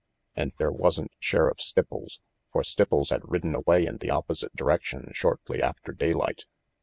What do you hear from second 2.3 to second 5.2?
for Stipples had ridden away in the opposite direction